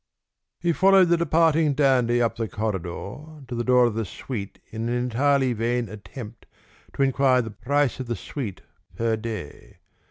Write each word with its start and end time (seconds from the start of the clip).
He 0.59 0.73
followed 0.73 1.09
the 1.09 1.17
departing 1.17 1.75
dandy 1.75 2.23
up 2.23 2.35
the 2.35 2.47
corridor 2.47 3.45
to 3.47 3.53
the 3.53 3.63
door 3.63 3.85
of 3.85 3.93
the 3.93 4.03
suite 4.03 4.57
in 4.71 4.89
an 4.89 4.95
entirely 4.95 5.53
vain 5.53 5.87
attempt 5.89 6.47
to 6.93 7.03
enquire 7.03 7.43
the 7.43 7.51
price 7.51 7.99
of 7.99 8.07
the 8.07 8.15
suite 8.15 8.61
per 8.95 9.15
day. 9.15 9.77